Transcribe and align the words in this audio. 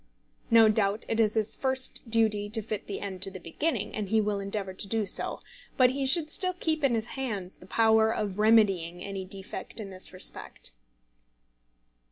No 0.49 0.67
doubt 0.67 1.05
it 1.07 1.19
is 1.19 1.35
his 1.35 1.55
first 1.55 2.09
duty 2.09 2.49
to 2.49 2.63
fit 2.63 2.87
the 2.87 2.99
end 3.01 3.21
to 3.21 3.29
the 3.29 3.39
beginning, 3.39 3.93
and 3.93 4.09
he 4.09 4.19
will 4.19 4.39
endeavour 4.39 4.73
to 4.73 4.87
do 4.87 5.05
so. 5.05 5.41
But 5.77 5.91
he 5.91 6.07
should 6.07 6.31
still 6.31 6.53
keep 6.59 6.83
in 6.83 6.95
his 6.95 7.05
hands 7.13 7.57
the 7.59 7.67
power 7.67 8.11
of 8.11 8.39
remedying 8.39 9.03
any 9.03 9.25
defect 9.25 9.79
in 9.79 9.91
this 9.91 10.11
respect. 10.11 10.71